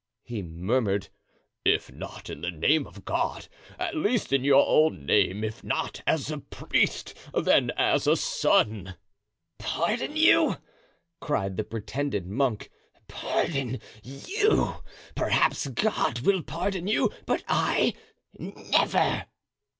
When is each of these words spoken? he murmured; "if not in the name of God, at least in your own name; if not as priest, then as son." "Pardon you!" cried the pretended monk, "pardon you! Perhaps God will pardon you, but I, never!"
he 0.23 0.41
murmured; 0.41 1.09
"if 1.63 1.91
not 1.93 2.27
in 2.27 2.41
the 2.41 2.49
name 2.49 2.87
of 2.87 3.05
God, 3.05 3.47
at 3.77 3.93
least 3.95 4.33
in 4.33 4.43
your 4.43 4.65
own 4.65 5.05
name; 5.05 5.43
if 5.43 5.63
not 5.63 6.01
as 6.07 6.33
priest, 6.49 7.13
then 7.39 7.69
as 7.77 8.09
son." 8.19 8.97
"Pardon 9.59 10.15
you!" 10.15 10.55
cried 11.19 11.55
the 11.55 11.63
pretended 11.63 12.25
monk, 12.25 12.71
"pardon 13.07 13.79
you! 14.01 14.77
Perhaps 15.13 15.67
God 15.67 16.21
will 16.21 16.41
pardon 16.41 16.87
you, 16.87 17.11
but 17.27 17.43
I, 17.47 17.93
never!" 18.39 19.25